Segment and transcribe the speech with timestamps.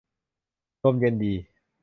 [0.83, 1.33] ลมเย็นดี